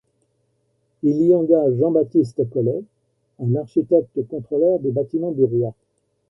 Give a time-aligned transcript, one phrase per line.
[1.03, 2.81] Il y engage Jean-Baptiste Collet,
[3.37, 5.75] un architecte et contrôleur des bâtiments du roi.